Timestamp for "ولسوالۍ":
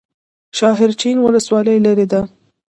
1.21-1.77